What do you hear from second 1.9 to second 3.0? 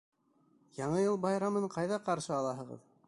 ҡаршы алаһығыҙ?